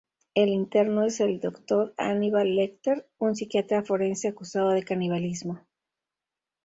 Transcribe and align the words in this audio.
El 0.33 0.49
interno 0.49 1.03
es 1.05 1.19
el 1.19 1.39
Dr. 1.39 1.93
Hannibal 1.95 2.55
Lecter, 2.55 3.07
un 3.19 3.35
psiquiatra 3.35 3.83
forense 3.83 4.27
acusado 4.29 4.71
de 4.71 4.81
canibalismo. 4.83 5.63